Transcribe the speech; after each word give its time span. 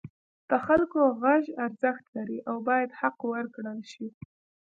د 0.49 0.51
خلکو 0.65 0.99
غږ 1.23 1.43
ارزښت 1.65 2.05
لري 2.15 2.39
او 2.49 2.55
باید 2.67 2.89
حق 2.99 3.17
ورکړل 3.33 3.79
شي. 3.91 4.07